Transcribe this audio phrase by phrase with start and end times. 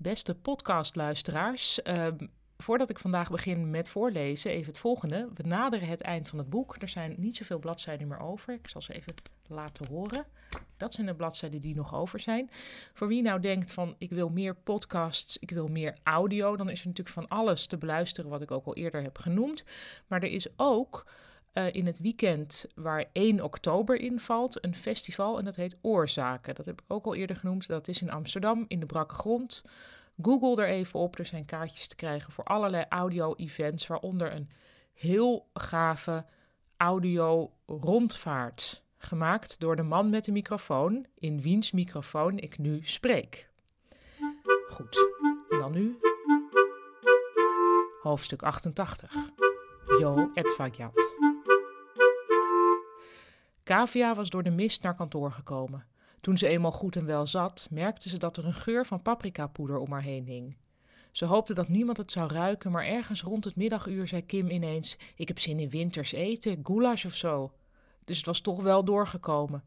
[0.00, 2.06] Beste podcastluisteraars, uh,
[2.56, 5.28] voordat ik vandaag begin met voorlezen, even het volgende.
[5.34, 6.76] We naderen het eind van het boek.
[6.78, 8.54] Er zijn niet zoveel bladzijden meer over.
[8.54, 9.14] Ik zal ze even
[9.46, 10.26] laten horen.
[10.76, 12.50] Dat zijn de bladzijden die nog over zijn.
[12.92, 16.80] Voor wie nou denkt van ik wil meer podcasts, ik wil meer audio, dan is
[16.80, 19.64] er natuurlijk van alles te beluisteren wat ik ook al eerder heb genoemd.
[20.06, 21.06] Maar er is ook
[21.58, 26.54] uh, in het weekend waar 1 oktober invalt een festival en dat heet Oorzaken.
[26.54, 27.66] Dat heb ik ook al eerder genoemd.
[27.66, 29.62] Dat is in Amsterdam in de Brakke Grond.
[30.22, 31.18] Google er even op.
[31.18, 34.50] Er zijn kaartjes te krijgen voor allerlei audio-events, waaronder een
[34.94, 36.24] heel gave
[36.76, 38.82] audio-rondvaart.
[38.98, 43.48] Gemaakt door de man met de microfoon, in wiens microfoon ik nu spreek.
[44.68, 45.08] Goed,
[45.50, 45.98] en dan nu
[48.02, 49.14] hoofdstuk 88.
[49.98, 51.27] Jo Edvagyat.
[53.68, 55.86] Kavia was door de mist naar kantoor gekomen.
[56.20, 59.78] Toen ze eenmaal goed en wel zat, merkte ze dat er een geur van paprikapoeder
[59.78, 60.56] om haar heen hing.
[61.12, 64.96] Ze hoopte dat niemand het zou ruiken, maar ergens rond het middaguur zei Kim ineens:
[65.16, 67.52] Ik heb zin in winters eten, goulash of zo.
[68.04, 69.64] Dus het was toch wel doorgekomen.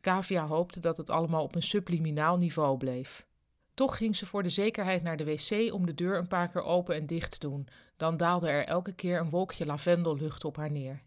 [0.00, 3.26] Kavia hoopte dat het allemaal op een subliminaal niveau bleef.
[3.74, 6.62] Toch ging ze voor de zekerheid naar de wc om de deur een paar keer
[6.62, 7.68] open en dicht te doen.
[7.96, 11.02] Dan daalde er elke keer een wolkje lavendellucht op haar neer.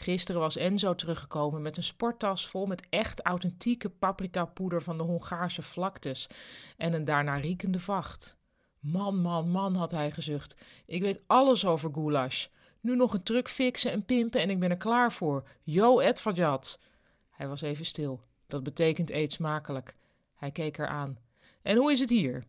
[0.00, 5.62] Gisteren was Enzo teruggekomen met een sporttas vol met echt authentieke paprikapoeder van de Hongaarse
[5.62, 6.28] vlaktes
[6.76, 8.36] en een daarna riekende vacht.
[8.78, 10.56] Man, man, man, had hij gezucht.
[10.86, 12.46] Ik weet alles over goulash.
[12.80, 15.48] Nu nog een truc fixen en pimpen en ik ben er klaar voor.
[15.62, 16.78] Yo, Edvardjat.
[17.30, 18.20] Hij was even stil.
[18.46, 19.94] Dat betekent eet smakelijk.
[20.34, 21.18] Hij keek haar aan.
[21.62, 22.44] En hoe is het hier?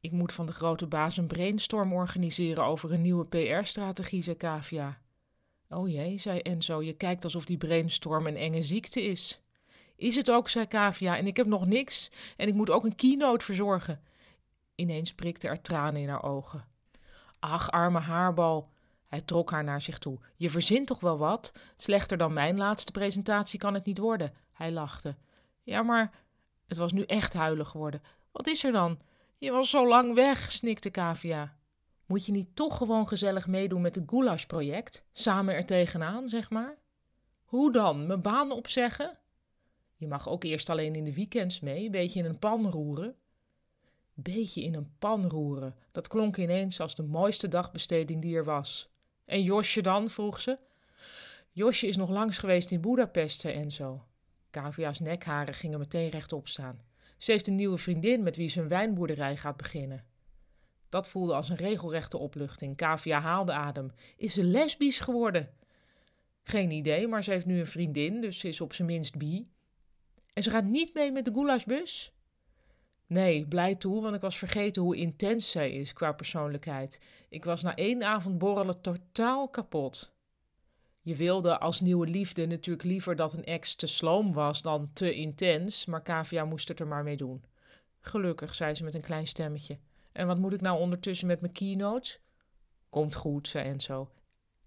[0.00, 4.98] Ik moet van de grote baas een brainstorm organiseren over een nieuwe PR-strategie, zei Kavia.
[5.68, 9.40] Oh jee, zei Enzo, je kijkt alsof die brainstorm een enge ziekte is.
[9.96, 12.94] Is het ook, zei Kavia, en ik heb nog niks en ik moet ook een
[12.94, 14.00] keynote verzorgen.
[14.74, 16.64] Ineens prikte er tranen in haar ogen.
[17.38, 18.70] Ach, arme haarbal.
[19.06, 20.18] Hij trok haar naar zich toe.
[20.36, 21.52] Je verzint toch wel wat?
[21.76, 24.32] Slechter dan mijn laatste presentatie kan het niet worden.
[24.52, 25.16] Hij lachte.
[25.62, 26.12] Ja, maar
[26.66, 28.02] het was nu echt huilig geworden.
[28.32, 28.98] Wat is er dan?
[29.38, 31.56] Je was zo lang weg, snikte Kavia.
[32.06, 35.04] Moet je niet toch gewoon gezellig meedoen met het goulash-project?
[35.12, 36.78] Samen er tegenaan, zeg maar?
[37.44, 38.06] Hoe dan?
[38.06, 39.18] Mijn baan opzeggen?
[39.96, 43.14] Je mag ook eerst alleen in de weekends mee, een beetje in een pan roeren.
[44.14, 48.88] Beetje in een pan roeren, dat klonk ineens als de mooiste dagbesteding die er was.
[49.24, 50.08] En Josje dan?
[50.08, 50.58] vroeg ze.
[51.50, 54.04] Josje is nog langs geweest in Budapest, zei Enzo.
[54.50, 56.80] Kavia's nekharen gingen meteen rechtop staan.
[57.18, 60.04] Ze heeft een nieuwe vriendin met wie ze een wijnboerderij gaat beginnen.
[60.88, 62.76] Dat voelde als een regelrechte opluchting.
[62.76, 63.92] Kavia haalde adem.
[64.16, 65.50] Is ze lesbisch geworden?
[66.42, 69.48] Geen idee, maar ze heeft nu een vriendin, dus ze is op zijn minst bi.
[70.32, 72.12] En ze gaat niet mee met de goulashbus?
[73.06, 77.00] Nee, blij toe, want ik was vergeten hoe intens zij is qua persoonlijkheid.
[77.28, 80.14] Ik was na één avond borrelen totaal kapot.
[81.00, 85.14] Je wilde als nieuwe liefde natuurlijk liever dat een ex te sloom was dan te
[85.14, 87.44] intens, maar Kavia moest het er maar mee doen.
[88.00, 89.78] Gelukkig, zei ze met een klein stemmetje.
[90.16, 92.20] En wat moet ik nou ondertussen met mijn keynotes?
[92.88, 94.10] Komt goed, zei Enzo.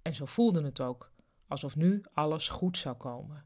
[0.02, 1.12] En zo voelde het ook,
[1.48, 3.46] alsof nu alles goed zou komen.